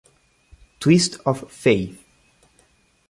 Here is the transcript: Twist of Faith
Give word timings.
Twist 0.79 1.19
of 1.27 1.47
Faith 1.51 2.03